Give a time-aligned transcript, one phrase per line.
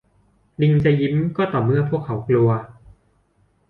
[0.61, 2.49] ลิงจะยิ้มก็ต่อเมื่อพวกเขากลัว